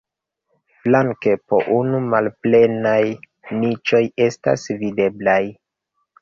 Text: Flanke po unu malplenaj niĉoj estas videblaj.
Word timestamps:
Flanke 0.85 1.33
po 1.51 1.59
unu 1.75 1.99
malplenaj 2.13 3.03
niĉoj 3.59 4.01
estas 4.27 4.65
videblaj. 4.81 5.39